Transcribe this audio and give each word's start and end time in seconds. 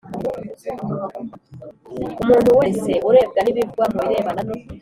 Umuntu 2.23 2.51
wese 2.59 2.91
urebwa 3.09 3.39
n 3.41 3.47
ibivugwa 3.51 3.85
mu 3.93 3.99
birebana 4.05 4.41
no 4.47 4.55